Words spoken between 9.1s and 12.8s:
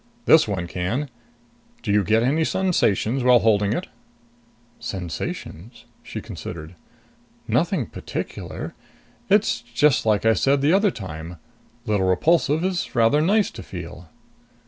It's just like I said the other time little Repulsive